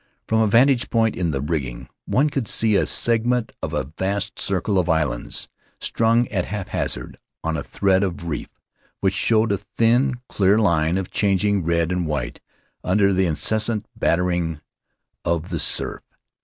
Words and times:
From 0.27 0.39
a 0.41 0.47
vantage 0.47 0.89
point 0.89 1.15
in 1.15 1.29
the 1.29 1.41
rigging 1.41 1.87
one 2.05 2.31
could 2.31 2.47
see 2.47 2.75
a 2.75 2.87
segment 2.87 3.51
of 3.61 3.71
a 3.71 3.83
vast 3.99 4.39
circle 4.39 4.79
of 4.79 4.89
islands 4.89 5.47
strung 5.79 6.27
at 6.29 6.45
haphazard 6.45 7.19
on 7.43 7.55
a 7.55 7.61
thread 7.61 8.01
of 8.01 8.23
reef 8.23 8.49
which 8.99 9.13
showed 9.13 9.51
a 9.51 9.59
thin, 9.59 10.15
clear 10.27 10.57
line 10.57 10.97
of 10.97 11.11
changing 11.11 11.63
red 11.63 11.91
and 11.91 12.07
white 12.07 12.41
under 12.83 13.13
the 13.13 13.27
incessant 13.27 13.85
battering 13.95 14.59
of 15.23 15.49
the 15.49 15.59
surf. 15.59 16.01